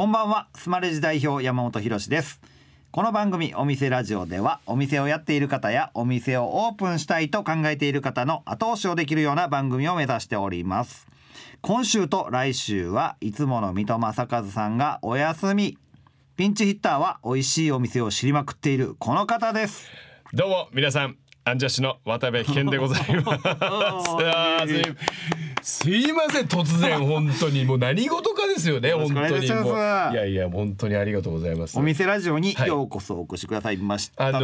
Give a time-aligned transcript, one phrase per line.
[0.00, 0.48] こんばんは。
[0.56, 2.40] スマレジ代表山本博です。
[2.90, 11.06] この番組お店ラジオではお店をやっている方やお店をオープンしたいと考えている方の後押しをできるような番組を目指しております。
[11.60, 15.76] 今週と来週はいつもの三戸正和さんがお休み。
[16.34, 19.86] ピンチヒッターは美味しいお店を知りまくっているこの方です。
[20.32, 23.44] どうも皆さんアンジャッシュの渡部健でございます
[25.62, 27.64] すいません突然本当に。
[27.64, 29.76] もう何事かですよね本当にもう。
[29.76, 31.78] いやいや本当にありがとうございます。
[31.78, 32.68] お店ラジオにはい。
[32.68, 34.40] ようこそお越しくださいました、あの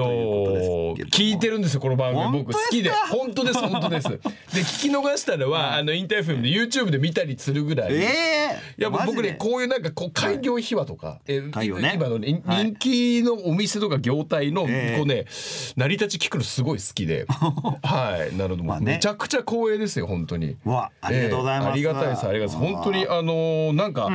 [0.96, 2.44] 聞いてるんですよこの番組。
[2.44, 4.08] 僕好きで本当です本当です。
[4.08, 7.94] で聞き逃したのはあのインターフェムで YouTube で見たりするぐらい。
[7.94, 11.92] ええいや僕ねこういうなんかこう開業秘話とか、えー開業ね。
[11.94, 12.42] 今の人
[12.78, 15.26] 気のお店とか業態のこええうね
[15.76, 17.26] 成り立ち聞くのすごい好きで。
[17.82, 18.36] はい。
[18.36, 18.94] なのでもうまあね。
[18.94, 20.56] めちゃくちゃ光栄ですよ本当に。
[20.64, 22.26] うわありがとうございます、ええありがたいです。
[22.26, 22.74] ありがたいです。
[22.74, 24.08] 本当にあのーなんか、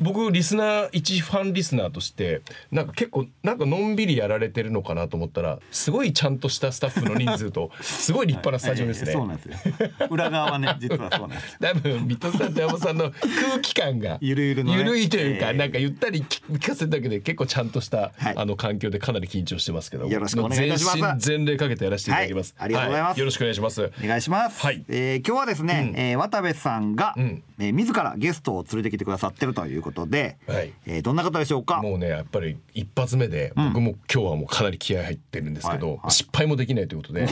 [0.00, 9.08] 僕リスナー一ファンリスナーとしてなんか結構なんかのんびりやられてるのかなと思ったらすごいちゃんとしたスタッフの人数と すごい立派なスタジオですね。
[9.08, 10.06] ええそうなんですよ。
[10.10, 11.58] 裏側はね 実はそうなんです。
[11.60, 14.78] 多分水戸さんと山本さんの空気感がゆるゆるのね。
[14.78, 15.56] ゆるいというか、ええ。
[15.56, 18.34] なんかゆったり聞かせるだけで結構ちゃんとした、はい。
[18.36, 20.98] あの環境でかなり緊張してますけどよろしくお願いします。
[20.98, 22.66] 全身全霊かけてやらせていただきます、はい。
[22.66, 23.12] ありがとうございます。
[23.12, 23.82] はよろしくお願いします。
[23.82, 24.84] お願いします、はい。
[24.88, 27.42] えー今日はですね、えー渡部さんが、ん。
[27.58, 30.72] えー自らゲストを連れてきてくださってるということで、はい。
[30.86, 31.80] えーどんな方でしょうか？
[31.82, 35.96] もうねやっぱり一発目で僕も今日はもうかなり気合入ってるんですけど、はい。
[35.98, 36.10] はい。
[36.10, 37.26] 失敗もできないということで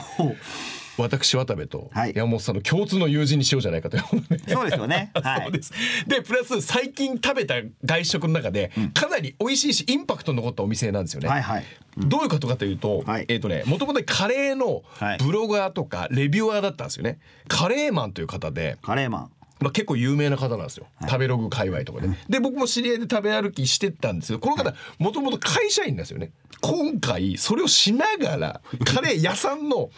[0.98, 2.12] 私渡部とはい。
[2.16, 4.02] 山本さんの共通の友人にしようじゃないかという
[4.48, 5.10] そうですよね。
[5.22, 5.42] はい。
[5.42, 5.72] そうです。
[6.06, 11.28] でプラス最近食べた外食の中でかなり美味しいしインパクトの残ったお店なんですよね。
[11.28, 11.64] はいはい。
[11.98, 13.26] どういうことかというと、はい。
[13.28, 15.18] えっ、とねもともとカレーのはい。
[15.18, 17.18] ブロガーとかレビュアーだったんですよね。
[17.46, 18.78] カレーマンという方で。
[18.80, 26.32] カレーマンまあ、結構有名な方なんですよ、食べログ界隈とかで、で僕も知り合いで食べ歩きしてったんですけどこの方もともと会社員なんですよね。
[26.60, 29.90] 今回それをしながらカレー屋さんの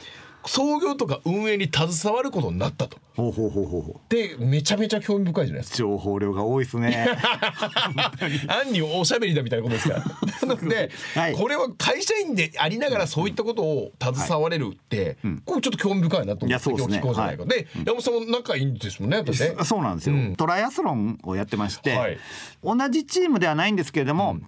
[0.46, 2.98] 創業とか運営に携わることになったと。
[3.16, 5.78] ほうほうほうほうでめちゃめちゃ興味深いじゃないですか。
[5.78, 7.08] 情報量が多いですね。
[8.48, 8.80] 案に。
[8.82, 10.04] おしゃべりだみたいなことですから。
[10.46, 11.34] なので、はい。
[11.34, 17.00] これは会社員でありながらそういったことを携われるって、これちょっと興味深いなと思っていやそうですね。
[17.02, 19.64] 今日聞こうじゃないか、で山本さんも仲いいんですもんねね。
[19.64, 22.18] そうなんですよ、トライアスロンをやってまして、はい。
[22.62, 24.38] 同じチームではないんですけれども、はい。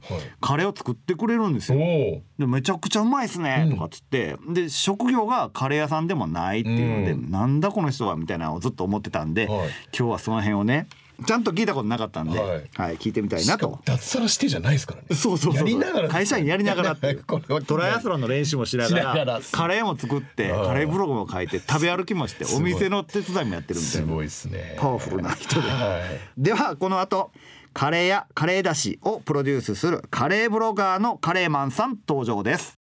[0.41, 1.83] カレーを作ってくれるんですおよ。
[1.83, 9.69] おでめちゃくちゃうまいっすねとかっつって、で職業がカレー屋さんでもないっていうので、なんだこの人はみたいなのをずっと思ってたんで、はい。
[9.97, 10.87] 今日はその辺をね
[11.27, 12.63] ちゃんと聞いたことなかったんで、ははいい
[12.97, 13.79] 聞いてみたいなと。
[13.85, 15.17] 脱サラしてじゃないですからね。
[15.17, 17.25] そうそうそうやりながら会社員やりながらっていう。
[17.27, 17.63] これは。
[17.63, 20.67] トライアスロンの練習もしながらカレーも作ってはい。
[20.69, 24.07] カレーブログも書いて食べ歩きもしてお店の手伝いもやってるみたいな。
[24.07, 24.77] すごいですね。
[24.79, 25.69] パワフルな人で。
[25.69, 26.43] はい。
[26.43, 27.33] ではこの後
[27.73, 32.80] カレーやカレーだしをプロデュースするカレーブロガーのカレーマンさん登場です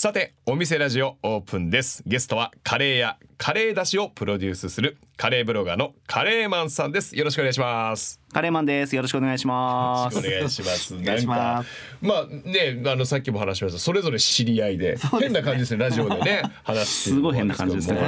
[0.00, 2.04] さてお店ラジオオープンです。
[2.06, 7.16] ゲストはカレーやカレーだしをプロデュースするカレーブロガーのカレーマンさんです。
[7.16, 8.20] よろしくお願いします。
[8.32, 8.94] カレーマンです。
[8.94, 10.18] よろしくお願いします。
[10.20, 10.94] お願いします。
[10.94, 11.64] なんか
[12.00, 13.80] まあねあのさっきも話しました。
[13.80, 17.98] それぞれ知り合いで変な感じですねラジオでね話してるすごい変な感じですね。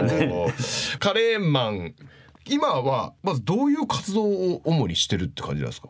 [1.00, 1.96] カレーマン。
[2.48, 5.88] 今はまずどういう活動を主にしてるって感じなんですか？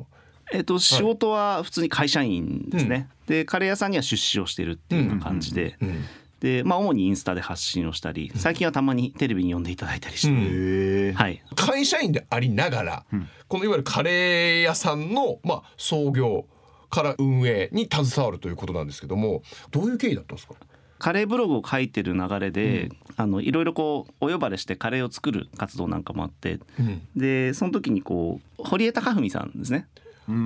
[0.53, 3.09] えっと仕事は普通に会社員ですね。
[3.27, 6.05] でカレー屋さんには出資をしてるっていうような感じで、ん
[6.41, 11.43] でまあ主にインスタで発信をしたり、最近はたまにテレビに呼んでいただいたりして、へえはい。
[11.55, 13.05] 会社員でありながら、
[13.47, 16.47] このいわゆるカレー屋さんのまあ創業
[16.89, 20.55] から運営に携わるということなんですけどもどういう経緯だったんですか？
[20.99, 27.03] カレーブログを書いてる流れで、あのいろいろこうお呼ばれしてカレーを作る活動なんかもあって、うん。
[27.15, 29.87] でその時にこう堀江貴文さんですね。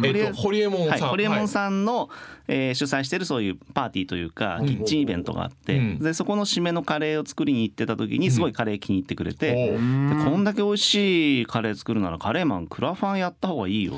[0.05, 2.09] えっと堀江門はい、さん、ホリエモンんさんの、
[2.49, 5.99] えー主催してるそういうパーティーというかキッチンイベントがあって、うん。
[5.99, 9.79] でそこの締めのカレーを作りに行ってた時にすごいカレー気に入ってくれて、おう
[10.25, 13.95] でこんだけ美味しいカレー作るならカレーマンクラファンやった方がいいよ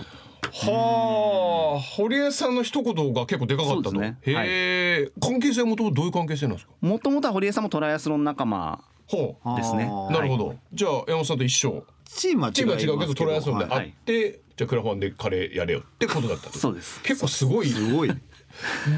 [0.53, 3.91] はあ、堀江さんの一言が結構でかかったと。
[3.91, 4.19] そうですね。
[4.23, 6.73] へえ、関係性はもともとどういう関係性なんですか？
[6.81, 9.57] もともとは堀江さんもトライアスロン仲間ほう。
[9.57, 9.85] ですね。
[9.91, 10.13] あー。
[10.13, 10.55] なるほど。
[10.73, 11.85] じゃあ山本さんと一緒。
[12.05, 16.59] チームはチームは違うけどトライアスロンではい会って、じゃあクラファンでカレーやれよってことだったと。
[16.59, 17.67] そうです結構すごい。
[17.67, 18.09] すごい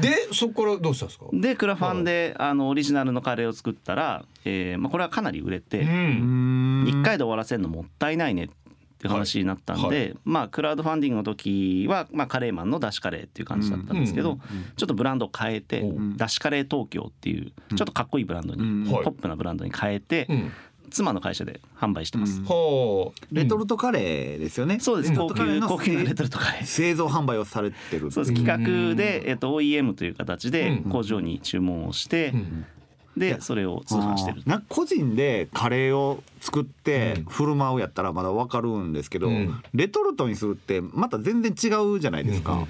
[0.01, 1.25] でそこからどうしたんですか？
[1.33, 6.85] でクラファンであのオリジナルのカレーを作ったら、えーまあ、これはかなり売れて、うん。
[6.87, 8.47] 1回で終わらせるのもったいないねっ
[8.99, 14.39] て話になったんで、はいはまあクラウドファンディングの時は、まあ、カレーマンのだしカレーっていう感じだったんですけど、うん
[14.77, 20.51] ちょっとブランドを変えてうんだしカレー東京っていうちょっとかっこいいブランドに、ポップなブランドに変えて、うん。
[20.89, 22.45] 妻の会社で販売してます、うん。
[22.45, 23.35] ほう。
[23.35, 24.79] レトルトカレーですよね。
[24.79, 25.13] そうです。
[25.13, 26.65] 高レトルトカレーの級高級なレトルトカレー。
[26.65, 28.11] 製造販売をされてる。
[28.11, 28.43] そうです。
[28.43, 30.91] 企画で、えっと OEM という形でうん。
[30.91, 32.65] 工場に注文をして、うん。
[33.17, 34.41] でそれを通販してる。
[34.45, 37.23] な個人でカレーを作ってうん。
[37.25, 39.61] 振る舞うやったらまだわかるんですけど、うん。
[39.73, 42.65] レトルトにするってまた全然違うじゃないですか。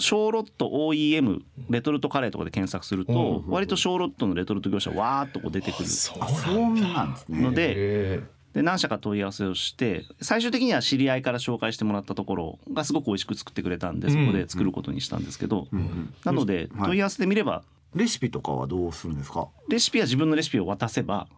[0.00, 1.40] 小ロット OEM
[1.70, 5.88] レトルトカレーとかで検索するうんと割と小ロットのレトルト業者わーっとこう出てくる。
[5.88, 7.40] そうあそうなんですね。
[7.40, 8.22] のでへ
[8.54, 16.88] で何社か問い合わせをして最終的には知り合いから紹介してもらったところがすごく美味しく作ってくれたんでそこで作ることにしたんですけど、うんなのではい。
[16.88, 17.62] 問い合わせてみれば
[17.94, 19.48] レシピとかはどうするんですか？
[19.68, 21.28] レシピは自分のレシピを渡せば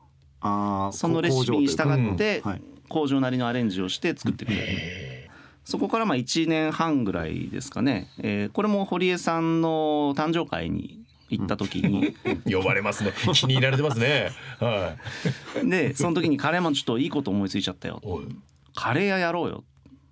[0.43, 2.43] そのレシピに従って
[2.89, 4.62] 工場なりのアレンジをして作ってくれる。
[5.65, 13.12] そこからまあ1年半ぐらいですかね、えーこれも堀江さんの誕生会に行った時に、ー 呼ばれますね。
[13.35, 14.31] 気に入られてますね。
[14.59, 14.97] は
[15.65, 18.01] でその時にカレーマンちょっといいこと思いついちゃったよ。
[18.75, 19.65] カレー屋やろうよ。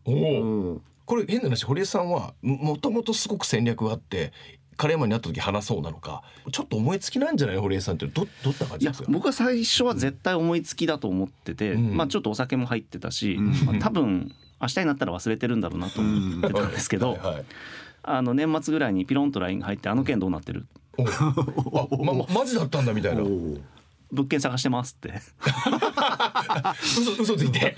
[0.04, 0.42] おお。
[0.42, 0.82] うん。
[1.04, 4.32] これ変な話堀江さんはもともとすごく戦略があって
[4.76, 6.22] カレーマンになった時話そうなのか
[6.52, 9.10] ちょっと思いつきなんじゃない堀江さんってどどんな感じですか？
[9.10, 11.96] 僕は最初は絶対思いつきだと思ってて、うん。
[11.96, 13.46] まあちょっとお酒も入ってたし、うん。
[13.66, 17.44] まあ多分明日になったら忘れてるんだろうなと思ってたんですけど、はいはい。
[18.02, 20.66] あの年末ぐらいにピロンと LINE が入って「あの件どうなってる？
[20.96, 23.22] おあままマジだったんだみたいな。
[24.10, 25.20] 物件探してます」って。
[26.82, 27.76] 嘘嘘ついて。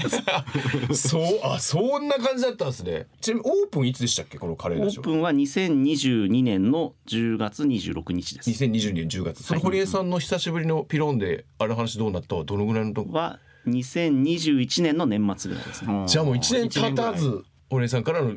[0.95, 3.09] そうあそんな感じだったんですね。
[3.21, 4.39] ちなみにオープンいつでしたっけ？
[4.39, 4.87] このカレーオ。
[4.87, 8.51] ープンは2022年の10月26日です。
[8.51, 9.43] 2022年10月。
[9.43, 12.37] その堀江さんの久しぶりのピロンであれ話どうなった？
[12.37, 13.13] はどのぐらいのとこ？
[13.13, 15.93] は2021年の年末ぐらいですね。
[15.93, 16.07] うん。
[16.07, 18.35] じゃあもう1年経たず堀江さんからの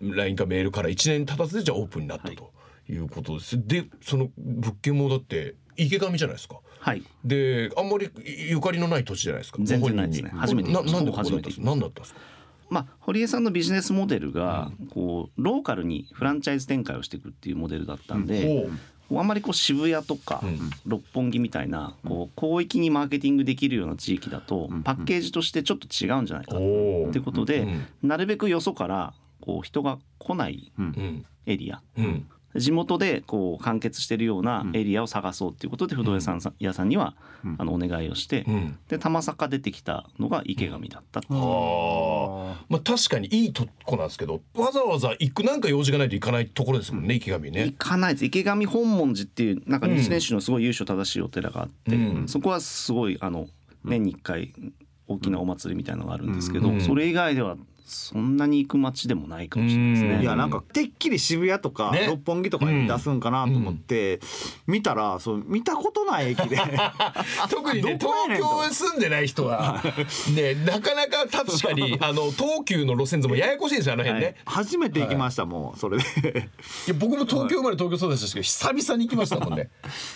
[0.00, 2.52] LINE かメールから1年経たずでじゃあオープンになったと
[2.88, 2.94] い。
[2.96, 6.58] うことです、でその物件もだって池上じゃないですか。
[6.78, 7.02] はい。
[7.24, 9.58] であんまりゆかりのない土地じゃないですか。
[9.62, 10.30] 全然ないですね。
[10.32, 10.38] に。
[10.38, 11.66] 初めてななんでここ初めてだったんですか？
[11.66, 12.20] 何だったんですか？
[12.70, 18.68] まあ堀江さんのビジネスモデルがこうローカルにフランチャイズ展開をしていくっていうモデルだったんで、
[19.20, 20.70] あんまりこう渋谷とかうん。
[20.86, 24.82] 六本木みたいなこう広域にマーケティングできるような地域だとん。
[24.82, 31.24] パッケージとしてちょっと違うんじゃないかおってことでうんなるべくよそからこう人が来ないうん。
[31.46, 31.80] エリア。
[31.98, 37.14] うん地元でこう完結してるようなエリアを探そうっていうことで不動産屋さんには
[37.44, 37.56] うん。
[37.58, 38.78] あのお願いをしてうん。
[38.88, 41.34] で玉坂出てきたのが池上だったっう。
[41.34, 41.36] あ
[42.58, 48.24] あまあ確かにいいとこなんですけどわざわざ行くなんか用事がないと行かないところですもんね池上行ねかないです。
[48.24, 52.28] 池上本門寺っていうなんかうん日蓮宗のすごい由緒正しいお寺があって、うん。
[52.28, 53.46] そこはすごいあの
[53.84, 54.52] 年に1回
[55.08, 56.80] 大きなお祭りみたいなのがあるんですけど、うん。
[56.80, 57.56] それ以外では
[57.92, 60.14] そんなに行く街でもないかもしれないですね。
[60.14, 60.22] うん。
[60.22, 62.06] いやなんかてっきり渋谷とかね。
[62.06, 64.20] 六本木とかに出すんかなと思って
[64.66, 66.56] 見たらそう見たことない駅で。
[67.50, 69.82] 特にね東京に住んでない人は
[70.34, 74.36] ねなかなか確かに あの東急の路線図もややこしいんですよあの辺ね、はい。
[74.46, 76.04] 初めて行きましたもんそれで。
[76.86, 79.70] いや僕も東京生まれ東京育ちですけど久々に行きましたもんね。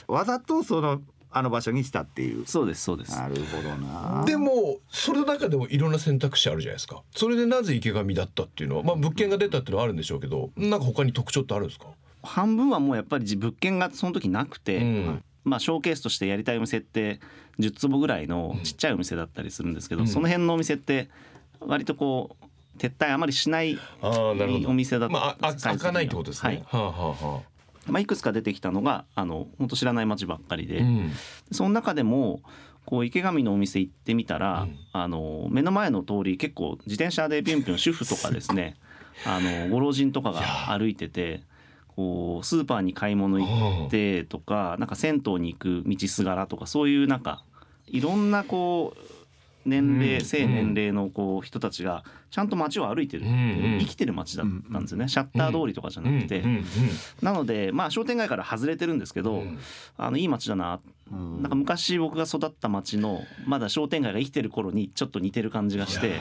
[0.08, 1.00] わざとその
[1.30, 2.46] あの場所にしたっていう。
[2.46, 3.16] そうですそうです。
[3.16, 4.24] なるほどな。
[4.24, 7.02] でもそれの中でもいろんな選択肢あるじゃないですか。
[7.14, 11.86] それでなぜ池上だったっていうのはまあ物件が出たっていうのはあるんでしょうけどなんか他に特徴ってあるんですか、
[12.22, 15.22] 半分はもうやっぱり物件がその時なくて、うん。
[15.44, 17.20] まあ、ショーケースとしてやりたいお店って
[17.60, 20.08] 10坪ぐらいのちっちゃいお店だったりするんですけど、うん。
[20.08, 21.08] その辺のお店って
[21.60, 24.68] 割とこう撤退あまりしないああなるほど。
[24.70, 26.64] お店だったまあ開かないってことですね、はい。
[26.66, 27.42] はあはあは
[27.86, 31.12] まあ、いくつか出てきたのがあの本当知らない街ばっかりで、あうん。
[31.52, 32.40] その中でも
[32.84, 34.78] こう池上のお店行ってみたら、うん。
[34.92, 38.76] あの目の前の通り結構自転車でピュンピュン主婦とかですね
[39.24, 40.40] あのご老人とかが
[40.76, 41.42] 歩いてて
[41.88, 47.42] こうスーパーに買い物行ってとかなんか銭湯に行く道すがらとかそういうなんか
[47.86, 49.15] いろんなこう
[49.66, 50.24] 年齢、うん。
[50.24, 56.42] 性年齢のこう人たちがちゃんと街を歩いてる生きてる街だったんですよね、シャッター通りとかじゃなくて、
[57.20, 59.58] なのでまあ商店街から外れてるんですけど、うん。
[59.96, 60.80] あのいい街だな。
[61.10, 61.42] うん。
[61.42, 66.20] なんか昔僕が育った町のまだ商店街が生きてる頃にちょっと似てる感じがして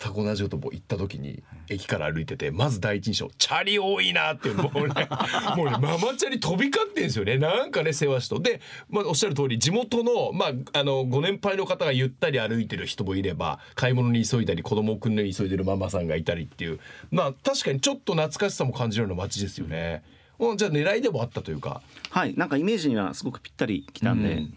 [0.00, 5.08] 全く同じことも行った時に駅から歩いててまず第一印象チャリ多いなってもうね
[5.56, 7.38] もうねママチャリ飛び交ってんですよね。
[7.38, 16.80] なんかね世話しとで、まあ、おっしゃる通り地元の,、まあ、あのご年配の方がゆったり歩いてる人もいれば買い物に急いだり子供を送るのに急いでるママさんがいたりっていう。
[17.10, 20.02] まあ確かにちょっと懐かしさも感じるような街ですよね。
[20.38, 21.82] もうじゃあ狙いでもあったというか。
[22.10, 22.34] はい。
[22.36, 24.54] なんかイメージにはすごくぴったりきたんで、うん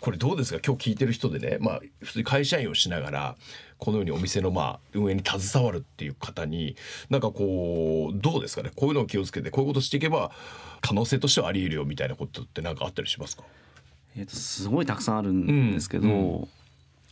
[0.00, 0.60] これどうですか？
[0.64, 3.36] 今日聞いてる人でねまあ普通に会社員をしながら
[3.78, 6.76] このようにお店のまあ運営に携わるっていう方に
[7.10, 8.70] なんかこうどうですかね？
[8.74, 10.30] こういうのを気をつけてこういうことしていけば
[10.80, 13.44] 可能性としてはあり得るよみたいなことってなんかあったりしますか？
[14.16, 16.10] えー、とすごいたくさんあるんですけど、う
[16.42, 16.48] ん。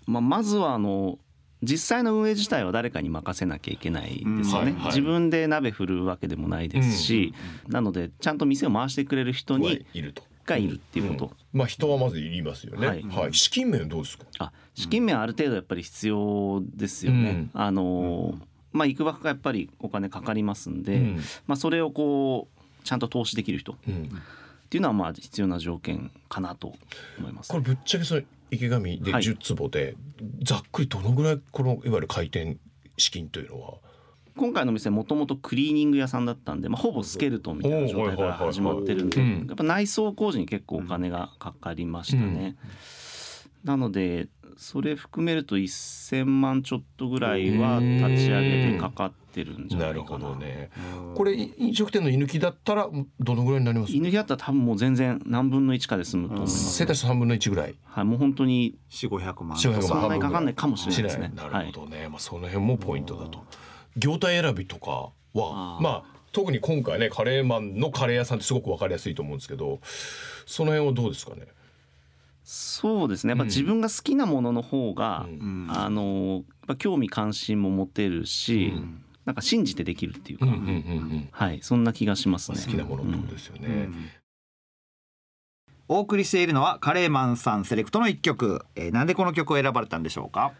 [0.06, 1.18] まあ、まずはあの
[1.62, 4.52] 実際の運営自体は誰かに任せなきゃいけないですよね、うん。
[4.52, 4.84] はいはい。
[4.86, 7.34] 自分で鍋振るわけでもないですし、
[7.68, 9.84] なのでちゃんと店を回してくれる人に
[10.56, 10.74] いると。
[10.74, 12.86] がいるっていうこと、うんまあ人はまずいりますよね。
[12.86, 12.92] は
[13.22, 13.34] はいい。
[13.34, 14.24] 資金面どうですか？
[14.38, 17.30] あ資金面はある程度やっぱり必要ですよね。
[17.30, 18.42] うんあのー
[18.72, 21.16] まあいくばくかやっぱりお金かかりますんで、うん
[21.48, 24.08] まあそれをこうちゃんと投資できる人っうん
[24.70, 26.74] ていうのはまあ必要な条件かなと
[27.18, 27.56] 思いますこ。
[27.56, 29.96] れぶっちゃけその池上ではい10坪で、
[30.44, 32.58] ざっくりどのぐらいこのいわゆる開店
[32.96, 33.74] 資金というのは。
[34.40, 42.56] 今回の店もともとクリーニング屋さんだったんで、まあ、ほぼスケルトンみたいな状態から始まってるんでやっぱ内装工事に結構お金がかかりましたね。
[43.64, 50.26] なのでそれ含めると1,000万ちょっとぐらいは立ち上げでかかってるんじゃなないるかな。
[50.26, 50.70] ほどね。
[51.14, 52.88] これ飲食店の居抜きだったら
[53.20, 53.92] どのぐらいになります。
[53.92, 56.76] 犬だったら多分もう全然何分の1かで済むと思います。
[56.78, 57.74] 世帯三分の一ぐらい。
[57.84, 59.58] はい、もう本当に四五百万。
[59.58, 61.32] 400万そんなにかかんないかもしれないですね。
[61.34, 63.44] なるほどね、まあその辺もポイントだと。
[63.96, 69.80] 業態選びとかはまあ特に今回ねカレーマンのカレー屋さんってすごくわかりやすいと思うんですけど、
[70.46, 71.46] その辺はどうですかね？
[72.42, 73.32] そうですね。
[73.32, 75.66] やっぱ自分が好きなものの方が、うん。
[75.66, 79.04] うんあのやっぱ興味関心も持てるし、うん。
[79.24, 80.70] なんか信じてできるっていうか、うんうんうんう
[81.16, 81.28] ん。
[81.30, 81.60] はい。
[81.62, 82.64] そんな気がしますまあね。
[82.64, 83.68] 好きなものってことですよね。
[83.68, 84.08] うん。
[85.88, 90.52] お送りしているのはカレーマンさんセレクトの一曲、えー、なんでこの曲を選ばれたんでしょうか？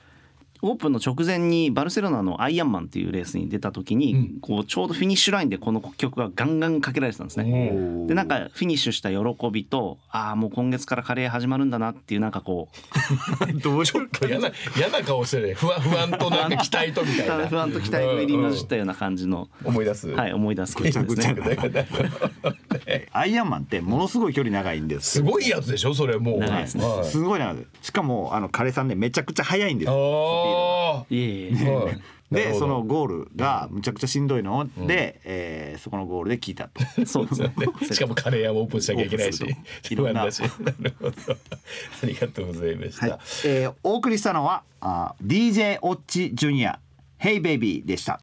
[0.63, 4.41] オープンの直前にバルセロナのアイアンマンっていうレースに出た時に、うん。
[4.41, 7.73] こうちょうどフィニッシュラインでこの曲がガンガンかけられてたんですね。
[7.73, 12.69] おでなんかフィニッシュした喜びとああもう今月からカレー始まるんだなっていうなんかこ
[13.49, 15.55] う どうしよ嫌な嫌な顔してるね。
[15.55, 17.47] 不安不安となんか 期待とみたいな。
[17.49, 20.09] 不安と期待が入り混じったような感じの、思い出す。
[20.11, 20.85] はい、思い出す曲
[21.17, 23.07] ですね。
[23.13, 25.95] アイアンマンってものすごい距離長いんですすごいやつでしょ？
[25.95, 26.39] それもう。
[26.39, 26.85] 長いですね。
[26.85, 27.05] はい。
[27.05, 27.65] すごい長い。
[27.83, 29.91] しかもあのカレーさんでめちゃくちゃ速いんです
[31.11, 31.73] いえいえあ。
[31.85, 34.69] はいでそのゴールがむちゃくちゃしんどいの？
[34.87, 36.81] で、えーそこのゴールで聞いたと。
[37.05, 37.53] そうですね。
[37.91, 39.45] しかもカレー屋もオープンしなきゃいけないし。
[39.91, 40.41] いろんな不安だし。
[40.61, 40.73] な。
[40.79, 41.17] るほど。
[41.33, 46.79] ありがとうございました、はい、えーお送りしたのはあ DJ オッチジュニア。
[47.21, 48.21] Hey Baby でした。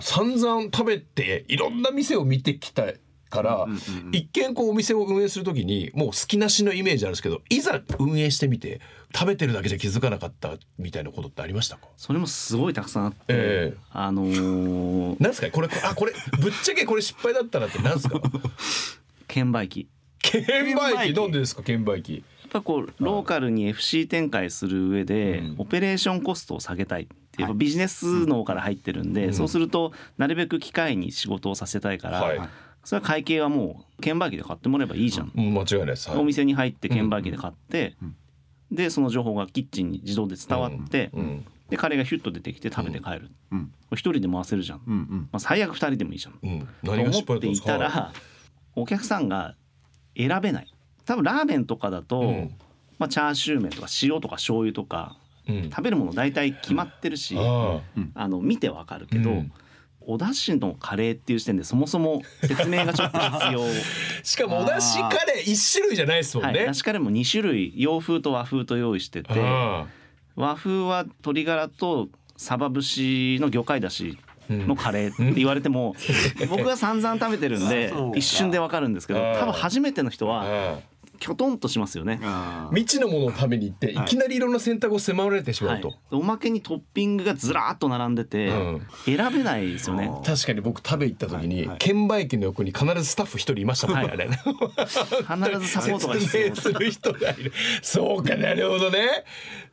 [0.00, 2.86] 散々食べていろんな店を見てきた
[3.30, 3.66] から、
[4.12, 8.80] 一見こうお店を運営するときにもう好きなしのイメージあるんですけどいざ運営してみて
[9.14, 11.88] 食べてるだけじゃ気づかなかったみたいなことってありましたか？
[11.96, 13.78] それもすごいたくさんあって、ええ。
[13.90, 15.50] あのーなんですか？
[15.50, 18.20] これあこれぶっちゃけこれ失敗だったなってなんですか？
[19.28, 19.88] 券売機。
[20.20, 20.42] 券
[20.76, 21.14] 売機？
[21.14, 21.62] なんでですか？
[21.62, 22.14] 券売機。
[22.42, 25.54] やっぱこうローカルに FC 展開する上で、うん。
[25.58, 27.58] オペレーションコストを下げたいっていう、はい。
[27.58, 29.34] ビジネス脳から入ってるんで、うん。
[29.34, 32.40] そうするとなるべく機械に仕事をさせたいから、はい
[32.86, 36.18] それは会計はもう券売機で買ってもらえばいいじゃん、うん間違いないです、はい。
[36.20, 38.16] お店に入って券売機で買って、うん
[38.68, 43.30] でその情報がキッチンに自動で伝わって、うんでカレーがヒュッと出てきて食べて帰る、
[43.92, 46.38] 一人で回せるじゃん、まあ、最悪二人でもいいじゃん。
[46.40, 48.12] うん、何が思っていたら
[48.76, 49.56] お客さんが
[50.16, 50.72] 選べない。
[51.04, 52.54] 多分ラーメンとかだと、うん。
[52.98, 55.16] まあ、チャーシュー麺とか塩とか醤油とか
[55.48, 55.70] うん。
[55.70, 57.80] 食べるもの大体決まってるし、あ
[58.14, 59.52] あの見てわかるけど、うん
[60.06, 63.66] お出汁のカレーっていう時点でそもそも説明がちょっと必要、あ
[64.22, 67.72] しかもお出汁カレー一種類じゃないですもんはい、ね、出汁カレーも2種類。
[67.76, 69.86] 洋風と和風と用意しててあ
[70.36, 74.68] 和風は鶏ガラとサバ節の魚介だしうん。
[74.68, 75.96] のカレーって言われても、
[76.48, 80.78] 僕が散々食べてるんで 一瞬でわかるんですけど多分初めての人あはあ
[81.16, 82.20] きょとんとしますよね。
[82.70, 84.00] 未知のものを食べに行ってい。
[84.04, 85.80] きなりいろんな選択を迫られてしまはい。
[85.80, 88.86] うと、、おまけにトッピングがずらーっと並んでて、うん。
[89.04, 90.10] 選べないですよね。
[90.12, 91.78] あ確かに僕食べ行った時に、はいはい。
[91.78, 94.02] 券売機の横に必ずスタッフ一人いましたもん。
[94.02, 94.28] ね、はい。
[94.28, 96.76] 必ずサポートが必要す。
[96.78, 99.24] る人がいるそうかなるほどね。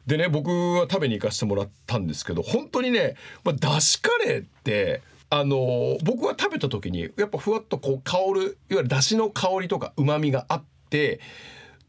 [0.05, 11.19] でね僕は食べに行かせてもらったんですけど本当にね、まあ、だしカレーってあの僕は食べた時にやっぱふわっとこう香るいわゆるだしの香りとかうまみがあって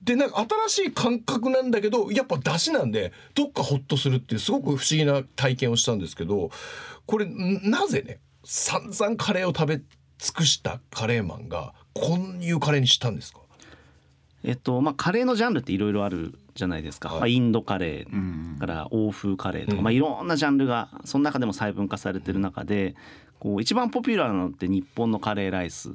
[0.03, 6.51] でなんか新しい感覚なんだけどやっぱだしなんでどっかホッとするっていうすごく不思議な体験をしたんですけど
[7.07, 13.41] これんなぜね散々カレーを食べ尽くしたカレーマンがこういうカレーにしたんですか？
[14.43, 17.19] えっとまあカレーのジャンルっていろいろあるじゃないですか、はい。
[17.21, 18.57] まあ、インドカレーうん。
[18.61, 19.85] から欧風カレーとか、うん。
[19.85, 22.95] まあ、いろんなジャンルがその中でも細分化されてる中で
[23.41, 25.93] こう一番ポピュラーなのって日本のカレーライス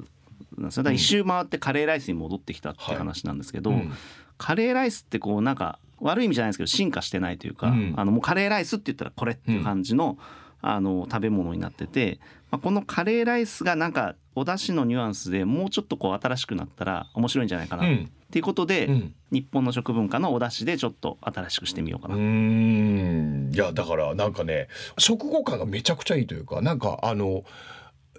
[0.56, 0.82] なんですよ。
[0.82, 3.92] だから一周回ってカレーライスに戻ってきたって話なんですけど、うん。
[4.38, 7.94] カレーライスってこうなんか悪い意味じゃないですけど進化してないというか、うん。
[7.96, 10.18] あのもうカレーライスって言ったらこれっていう感じの,、
[10.62, 17.86] あの食べ物になってて、まあ、このカレーライスがなんかお出汁のニュアンスでもうちょっとこう新しくなったら面白いんじゃないかなっ
[18.30, 19.14] ていうことで、うん。
[19.32, 23.50] 日本の食文化のお出汁でちょっと新しくしてみようかな、うーん。
[23.52, 27.44] いやだからなんかね食後感がめちゃくちゃいいというかなんかあの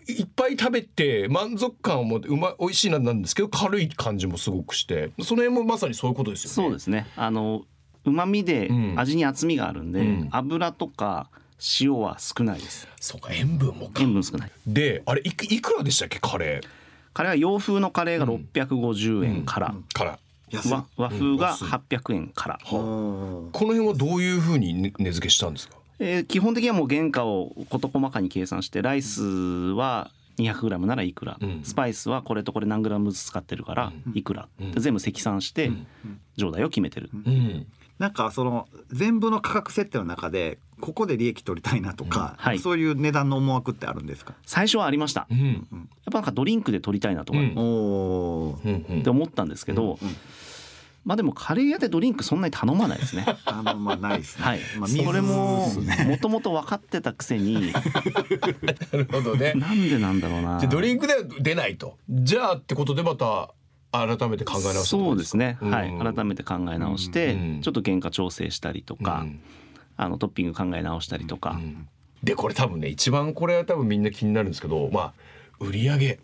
[0.07, 5.11] いっぱい食べて満足感もうま美味しいななんですけど軽い感じもすごくして。
[5.23, 6.53] その辺もまさにそういうことですよね。
[6.55, 7.07] そうですね。
[7.15, 7.63] あの
[8.05, 8.93] 旨味でうん。
[8.99, 10.27] 味に厚みがあるんで、うん。
[10.31, 11.29] 油とか
[11.79, 12.87] 塩は少ないです。
[12.99, 14.01] そうか塩分もか。
[14.01, 14.51] 塩分少ない。
[14.65, 16.67] であれいくいくらでしたっけカレー？
[17.13, 18.47] カレーは洋風のカレーがうん。
[18.53, 20.19] 650円から、から。
[20.49, 21.65] 安い和和風が安い。
[21.65, 25.77] 800円から、この辺はどういうふうに値値付けしたんですか？
[26.01, 31.61] えー基本的にはもう原価を事細かに計算してライスは 200g ならいくら、うん。
[31.63, 34.71] スパイスはこれとこれ何グラムずつ使ってるからいくら、うん。
[34.71, 35.71] で全部積算して
[36.37, 37.67] 上代を決めてる、うん。
[37.99, 42.59] なんかその全部の価格設定の中でここで利益取りたいなとか、はい。
[42.59, 45.27] そういう値段の思惑ってあるんですか、最初はありました。
[45.29, 48.99] やっうんぱなんかドリンクで取りたいなとかうん。
[48.99, 49.99] って思ったんですけど、
[51.03, 53.25] まあでもカレー屋でドリンクそんなに頼まないですね。
[53.45, 54.43] あのまあないですね。
[54.45, 55.69] はい、まあ、それも
[56.07, 57.71] もともと分かってたくせに。
[57.73, 57.79] な
[58.93, 59.53] るほどね。
[59.55, 60.59] なんでなんだろうな。
[60.59, 61.97] ドリンクでは出ないと。
[62.09, 63.51] じゃあってことでまた
[63.91, 65.71] 改めて考え直すそうですね、うん。
[65.71, 66.13] はい。
[66.13, 67.61] 改めて考え直して、うん。
[67.61, 69.39] ちょっと原価調整したりとか、うん。
[69.97, 71.87] あのトッピング考え直したりとか、うん。
[72.23, 75.13] でこれ多分ね一番これは多分みんな気になるんですけどまあ
[75.59, 76.19] 売り上げ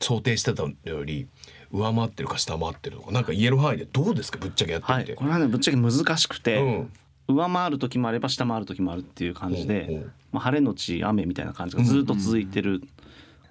[0.00, 1.28] 想定してたのより
[1.72, 3.12] 上回ってるか下回ってるとか。
[3.12, 4.38] なんか言える範囲でどうですか？
[4.38, 5.12] ぶっちゃけやってみて。
[5.12, 5.18] はい。
[5.18, 6.92] これはねぶっちゃけ難しくて、うん。
[7.28, 10.12] 上回る時もあれば下回る時もあるっていう感じで、ほうほう。
[10.32, 12.82] まあ、晴れのち雨みたいな感じがずっと続いてる、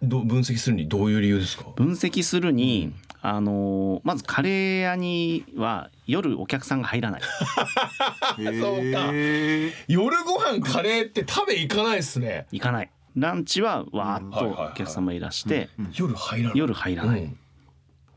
[0.03, 1.63] どう分析するにどういう理由ですか？
[1.77, 7.21] 分析するに、あのーまずカレー屋には夜お客さんが入らない。
[8.59, 9.13] そうか。
[9.87, 12.47] 夜ご飯カレーって食べ行かないですね。
[12.51, 12.89] 行かない。
[13.15, 16.57] ランチはわーっとお客様いらして、夜入らない。
[16.57, 17.37] 夜入らない、うん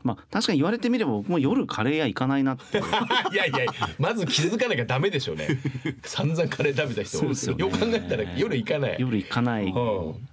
[0.03, 2.79] まあ確かに言われてみれば僕も夜カレー屋行かないなって。
[3.31, 3.57] いやいや
[3.97, 5.47] まず気づかなきゃダメでしょうね。
[6.03, 7.63] 散々カレー食べた人そうですよね。
[7.65, 8.95] よく考えたら夜行かない。
[8.99, 9.65] 夜行かない。
[9.65, 9.69] う。
[9.71, 10.29] ん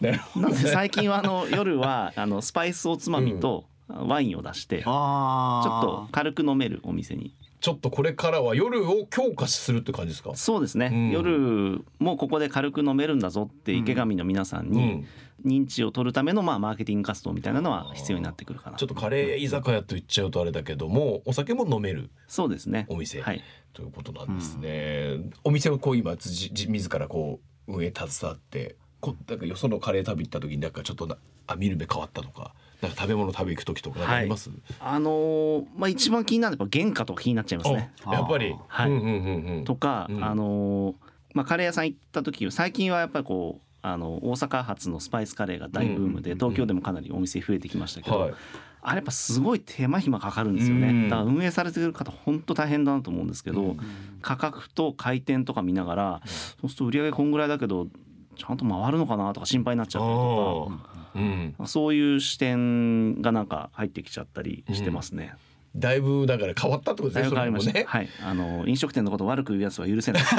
[0.00, 10.34] なので最近はあの夜はあのスパイスおつまみとワインを出してちょあっと軽く飲めるお店にちょっとこれからは夜を強化するって感じですか？
[10.34, 11.10] そうですね、うん。
[11.10, 15.06] 夜もここで軽く飲めるんだぞって池上の皆さんうにん。
[15.44, 22.86] 認知を取るためのまあマーケティング活動みたいなのは必要になってくるかなちょっとカレー居酒屋と言っちゃうとあれだけどもお酒も飲めるそうですね。
[22.88, 23.42] お店はい。
[23.72, 28.76] ということなんですね、お店をこう今じじ自らこう運営携わって
[29.12, 31.16] こなんかよそのカレー食べ行った時になんかちょっとな
[31.46, 37.90] あ見る目変わったとかなんか食べ物食べ行く時とかあります、あのーまあ一番気になるのは原価とか気になっちゃいますね。
[38.04, 38.90] あやっぱり、はい。
[38.90, 39.64] うんうんうんうん。
[39.64, 40.24] とか、うん。
[40.24, 40.94] あのー
[41.34, 48.34] まあ、カレー屋さん行った時最近はやっぱりこうあの大阪発のスパイスカレーが大ブームで、うん東京でもかなりお店増えてきましたけど、はい。
[48.82, 51.08] あれやっぱすごい手間暇かかるんですよね、うん。
[51.08, 53.78] だから運営されてる方本当大変だなと思うんですけど、うん。
[54.22, 56.22] 価格と回転とか見ながら、
[56.60, 57.88] そうすると売り上げこんぐらいだけど
[58.36, 60.72] ちゃんと回るのかなとか心配になっちゃったりと
[61.14, 61.20] あー。
[61.20, 61.54] うん。
[61.58, 65.34] かそういう視点がなんか入ってきちゃったりしてますね。
[65.76, 67.84] だいぶだから変わったってことですねね。
[67.86, 70.22] はい、あの飲食店のことを悪く言うやつは許せない。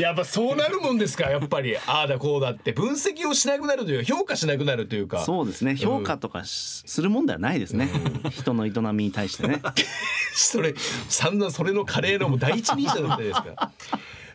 [0.00, 1.76] やっぱそうなるもんですかやっぱり。
[1.76, 2.70] ああだこうだって。
[2.72, 5.24] 分析をしなくなるというか評価しなくなるというか。
[5.24, 5.74] そうですね。
[5.76, 7.90] 評価とかしするもんではないですね、
[8.30, 9.60] 人の営みに対してね。
[10.34, 10.74] それ
[11.08, 13.72] 散々それのカレーのもう第一人者だったじゃないですか。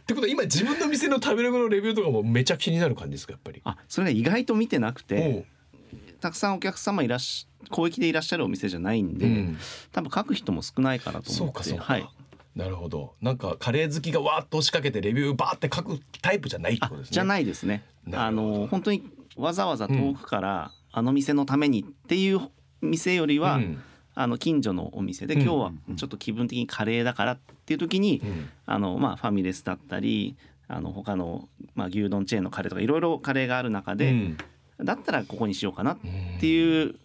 [0.08, 3.62] ってことは今自分の店の食べログのレビューとかもめちゃ気になる感じですかやっぱり？
[3.65, 5.46] あそれが意外と見てなくおて
[5.91, 6.17] う。
[6.22, 9.58] たくさんお客様いらっし広域でいらっしゃるお店じゃないんで、うん。
[9.91, 12.10] 多分書く人も少ないからと思ってそうかそうか、はい、
[12.56, 13.15] なるほど。
[13.22, 17.13] なんかカレー好きがわーっと押しかけてレビューバーって書くタイプじゃないってあことですね。
[17.13, 17.84] じゃないですね。
[18.13, 19.04] あの本当に
[19.36, 22.39] わざわざ遠くから、あの店のためにっていう
[22.80, 23.84] 店よりは、うん
[24.19, 25.41] あの近所のお店でうん。
[25.43, 28.49] 今日はちょっと気分的にカレーだからっていう時に、うん。
[28.65, 30.36] あのまあ、ファミレスだったり
[30.67, 34.38] あの他の、まあ、牛丼チェーンのカレーとかいろいろカレーがある中で、うん。
[34.84, 35.97] だったらここにしようかなっ
[36.39, 36.95] ていう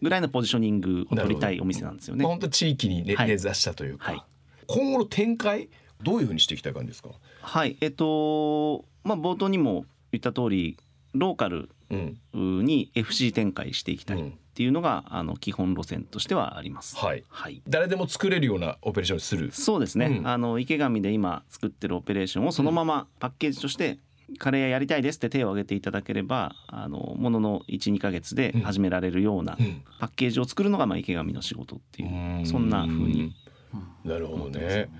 [0.00, 2.22] ぐらいのポジショニングを取りたいお店なんですよね。
[2.24, 2.30] まあ。
[2.32, 3.28] 本当地域にね、はい。
[3.28, 4.22] 根ざしたというか、はい。
[4.66, 5.68] 今後の展開
[6.02, 7.10] どういうふうにしていきたい感じですか？
[7.42, 7.76] はい。
[7.80, 10.76] えっとまあ冒頭にも言った通り
[11.14, 12.64] ローカルうん。
[12.64, 16.96] に FC 展開していきたいっうんていうのが、あの基本路線としてはあります。
[16.96, 17.24] はい。
[17.28, 17.62] はい。
[17.66, 19.50] 誰でも作れるようなオペレーションにする。
[19.52, 20.28] そうですね、うん。
[20.28, 23.98] あの池上で今作ってるオペレーションをそのままパッケージとして
[24.38, 29.82] カレー屋やりたいですって手を挙げていただければあのものの12ヶ月で始められるようなうん。
[29.98, 33.34] パッケージを作るのがまあ池上の仕事っていうそんな風に。
[34.04, 34.90] なるほどね。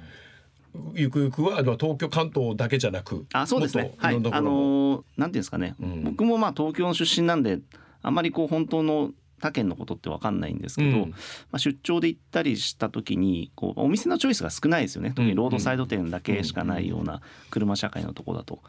[0.94, 3.92] ゆくゆくはまあ東京関東だけじゃなくあそうですね。
[3.98, 4.14] はい。
[4.14, 6.04] いあのーなんていうんですかね、うん。
[6.04, 7.58] 僕もまあ東京の出身なんで
[8.00, 9.10] あんまりこう本当の
[9.42, 11.10] 他県のことって分かんないんですけど、うん。
[11.10, 11.16] ま
[11.52, 15.10] あ、出張で行ったりした時にこうお店のチョイスが少ないですよね。
[15.10, 18.60] 特にロードサイド店だけしかないような車社会のとこだと。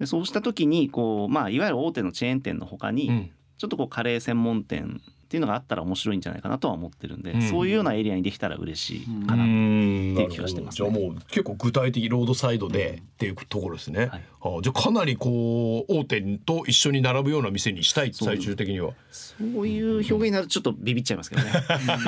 [0.00, 3.30] でそうした時にこう、まあ、いわゆる大手のチェーン店の他に、うん。
[3.56, 14.06] ちょっとこうカレー専門店っていうのがあったら面白いんじゃないかなとは思ってるんで、うんそういうようなエリアにできたら嬉しいかな、んっていう気はしてますじゃあもう結構具体的ロードサイドでっていうところですね。
[14.06, 18.94] はいあじゃあかなりこう大手と一緒に並ぶような店にしたいそう最終的には。
[19.10, 21.52] そういう表現になるとちょっとビビっちゃいますけどね。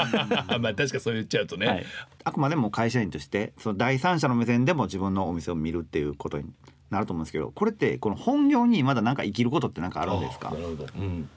[0.59, 1.67] まあ確かそう言っちゃうとね。
[1.67, 1.85] はい、
[2.25, 6.47] あくまでも会社員としてその第三者の目線でも自分のお店を見るっていうことに
[6.91, 10.51] なると思うんですけどこれってこの本業にまだ何か生きることって何かあるんですか？
[10.51, 10.87] なるほど。
[10.97, 11.29] うん。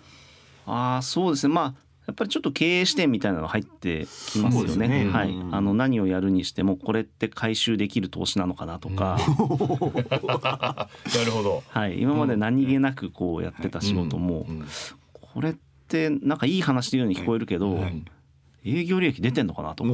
[0.65, 1.54] ああそうですね。
[1.54, 5.10] まあやっぱりちょっと経営視点みたいなのが入ってきますよそうですね。
[5.10, 5.30] はい。
[5.30, 5.56] ねう、ん。
[5.56, 9.25] あの何をやるにしてもこれって回収できる投資なのかなとか、 な
[11.25, 11.63] るほど。
[11.67, 14.65] はい、今まで何気なくこうやってた仕事も、うん
[15.36, 15.56] これっ
[15.89, 18.06] てなんかいい話で言うように聞こえるけど、ん
[18.63, 19.89] 営業利益出てんのかなとか、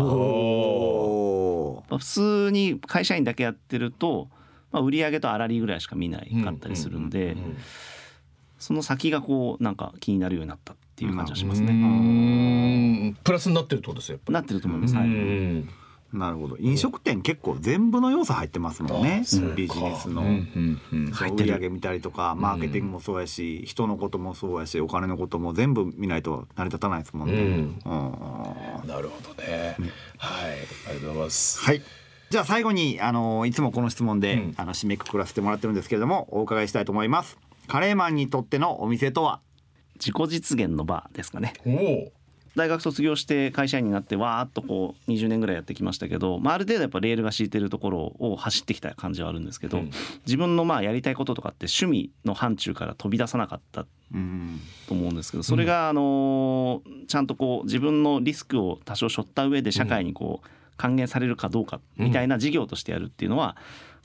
[1.98, 4.30] 普通に会社員だけやってると、
[4.72, 7.58] まあ、売上と粗利ぐらいしか見ないかったりするんで、うん
[8.62, 13.10] その先がこうなんか気になるようになったっていう感じがしますうね。
[13.10, 13.18] ん。
[13.24, 14.20] プラスになってるってことですよ。
[14.30, 14.96] なってると思いぱます。
[14.96, 15.06] はい。
[15.08, 15.70] うん
[16.14, 16.58] なるほど。
[16.60, 19.24] 飲食店結構全部の要素入ってますもんね。
[19.56, 20.22] ビジネスの。
[20.24, 21.14] うんうんうん。
[21.14, 27.34] そう売り上げ見たりとかマーケティングもそうやし、人のこともそうやしお金のことも全部見ないと成り立たないですもんね。
[27.34, 27.80] うん。
[27.86, 28.88] うん。
[28.88, 29.78] なるほどね。
[30.18, 30.52] はい、
[30.90, 31.60] ありがとうございます。
[31.62, 31.82] はい。
[32.30, 34.54] じゃあ最後にあのいつもこの質問で、うん。
[34.58, 37.38] あの締めくくらせてもらってるんですけれどもお伺いしたいと思います。
[37.68, 39.40] カレーマンにとってのお店とは？
[39.96, 41.54] 自己実現の場ですかね。
[42.56, 49.92] 大学卒業して会社員になってわーっとこう20年ぐらいやってきましたけど、まあ、ある程度やっぱレールが敷いてるところを走ってきた感じはあるんですけど、うん。
[50.26, 63.56] 自分のまあやりたいこととかって趣味の範疇から飛び出さなかったうんと思うんですけどそれがあのーちゃんとこう自分のリスクを多少背負った上で社会にこう還元されるかどうかみたいな事業としてやるっていうのは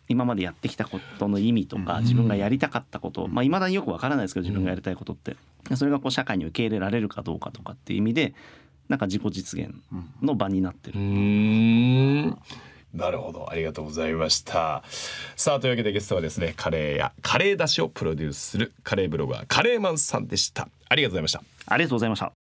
[0.09, 5.37] 今までやってきたことの意味とか自分がやりたかったことまあ未だによくわからないですけど自分がやりたいことって
[5.75, 8.35] それがこう社会に受け入れられるかどうかとかっていう意味で
[8.89, 9.75] なんか自己実現
[10.23, 12.37] の場になってうる。
[12.95, 14.83] なるほど、ありがとうございました。
[15.37, 20.69] さあというわけでゲストはですね、カレーやカレーだしをプロデュースするカレーブロガーカレーマンさんでした。
[20.89, 21.43] ありがとうございました。
[21.67, 22.36] ありがとうございました。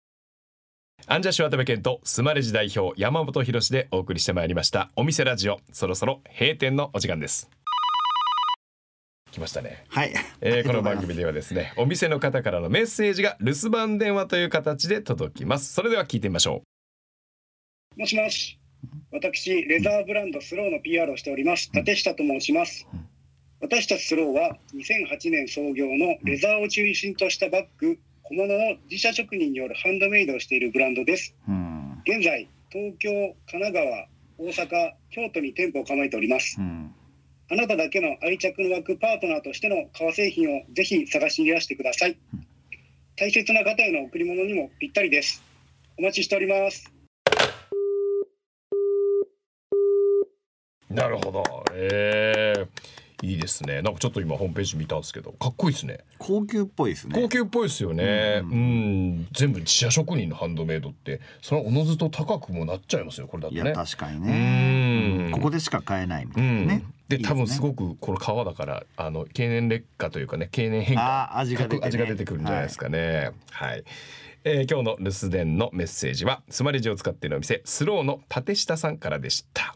[1.07, 4.88] アンジャッシュ渡部健とスマレジ代表山本博史でお送りしてまいりました。
[4.97, 7.51] お店ラジオそろそろ閉店のお時間です。
[9.31, 15.75] 来ましたね、はい、えーこの番組ではですねお店の方からのメッセージが留守番電話という形で届きます。
[15.75, 16.62] それでは聞いてみましょ
[17.99, 18.59] もしもし。
[19.12, 21.71] 私、レザーブランドスローの PR をしております。
[21.75, 22.87] 立下と申します。
[23.61, 31.34] 私たちスローは2008年創業のレザーを中心としたバッグ、小物を自社職人によるハンドメイドをしているブランドです。
[31.46, 33.10] うん現在、東京、
[33.50, 34.08] 神奈川、
[34.38, 36.62] 大阪、京都に店舗を構えておりますう。
[36.62, 36.94] ん
[37.50, 42.16] あなただけの愛着の湧くパートナーとしての革製品をぜひ探しいらしてください。
[43.16, 45.42] 大切な方への贈り物にもぴったりです。
[45.98, 46.90] お待ちしております。
[50.90, 52.68] うなるほどえー、
[53.24, 53.82] いいですね。
[53.82, 55.98] なんかちょっと今ホームページ見たんですけどかっこいいですね。
[56.18, 57.20] 高級っぽいですね。
[57.20, 58.40] 高級っぽいですよね。
[58.42, 65.28] ううんん、全部自社職人のハンドメイドってそれはおのずと高くもなっちゃいますよこれだといねや確かにうね。
[65.28, 65.30] ん。
[65.32, 66.66] ここでしか買えないみたういなん。
[66.66, 66.84] ね。
[67.08, 71.37] でいい多分すごくくこの皮だからあの経年劣化というかね経年変化。
[71.38, 71.87] 味が出てね。
[71.87, 73.30] 味が出てくるんじゃないですかね。
[73.50, 73.84] はい、
[74.44, 79.74] えー今日の留守電のメッセージはスマレジを使っているお店スローの立下さんからでした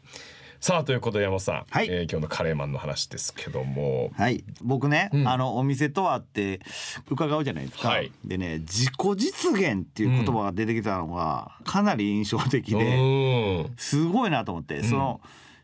[0.61, 1.89] さあということで山本さん、はい。
[1.89, 4.11] えー今日のカレーマンの話ですけども。
[4.15, 4.43] はい。
[4.61, 5.29] 僕ね、うん。
[5.29, 6.61] あのお店とはって
[7.09, 8.11] 伺うじゃないですか、はい。
[8.25, 13.75] でね自己実現っていう言葉が出てきたのがかなり印象的うで、ーん。
[13.77, 15.21] すごいなと思って、その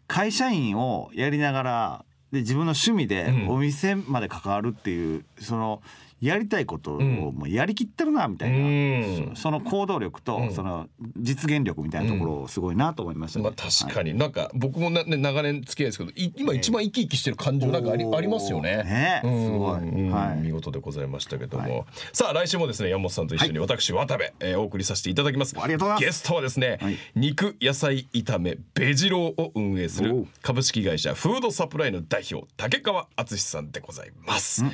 [0.06, 3.48] 会社員をやりながらで自分の趣味でうん。
[3.50, 5.82] お店まで関わるっていうその
[6.24, 7.14] やりたいことをうん。
[7.16, 9.32] もうやりきってるなみたいな、うん。
[9.34, 10.52] そその行動力と、うん。
[10.52, 18.78] その実現力みたいなところすごいなと思いましたね、まあ確かに、なんか僕もな、ね、長年付き合いですけどい今一番生き生きしてる感情なんかあり,、ありますよね。
[18.78, 19.80] ねうんすごい。
[19.80, 20.10] うん。
[20.10, 20.38] はい。
[20.38, 25.54] 見事でございましたけども、はさあ来週もですね山本さんと一緒に私渡部、えーお送りさせていただきます。
[25.58, 26.12] ありがとうございます。
[26.12, 26.96] ゲストはですね、はい。
[27.14, 34.64] 肉野菜炒めベジローを運営する株式会社フードサプライの代表竹川敦さんでございます。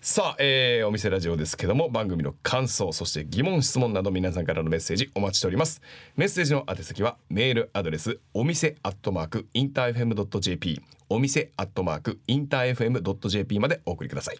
[0.00, 5.82] さあ、えーお店ラジオですけども番組の感想そして疑問質問など皆さんからのメッセージお待ちしております。
[6.16, 14.38] メッセージの宛先はメールアドレスお店アットマークインター FM.jp お店アットマークインター FM.jp までお送りください。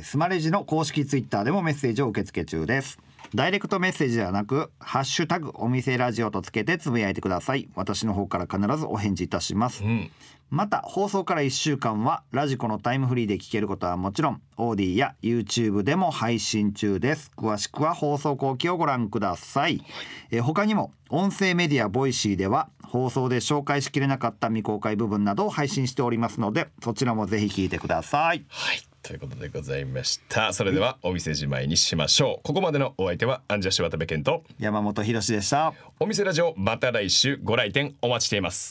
[0.00, 2.98] スマレジの公式ツイッターでもメッセージを受付中です。
[3.34, 7.68] ダイレクトメッセージではなくハッシュタグお店ラジオとつけてつぶやいてください。
[7.74, 10.10] 私の方から必ずお返事いたします、うん。
[10.50, 17.30] また放送から1週間は radiko のタイムフリーで聞けることはもちろん AuDee や YouTube でも配信中です。
[17.36, 19.82] 詳しくは放送後記をご覧ください、
[20.30, 28.44] えー他にも音声メディア Voicy では放送で紹介しきれなかった未公開部分などを配信しておりますのでそちらもぜひ聞いてください。
[28.48, 30.52] はいということでございました。
[30.52, 32.42] それではお店じまいにしましょう。
[32.44, 35.74] ここまでのお相手はアンジャッシュ渡部健と山本博史でした。
[35.98, 38.70] お店ラジオまた来週ご来店お待ちしています